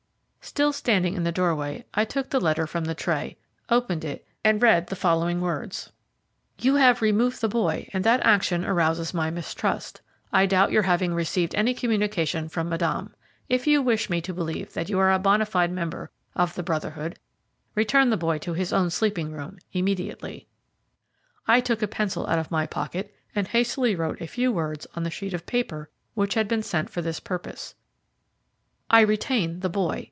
[0.43, 3.37] Still standing in the doorway, I took the letter from the tray,
[3.69, 5.91] opened it, and read the following words:
[6.57, 10.01] "You have removed the boy and that action arouses my mistrust.
[10.33, 13.13] I doubt your having received any Communication from Madame.
[13.49, 16.63] If you wish me to believe that you are a bonâ fide member of the
[16.63, 17.17] Brotherhood,
[17.75, 20.47] return the boy to his own sleeping room, immediately."
[21.47, 25.03] I took a pencil out of my pocket and hastily wrote a few words on
[25.03, 27.75] the sheet of paper, which had been sent for this purpose.
[28.89, 29.99] "I retain the boy.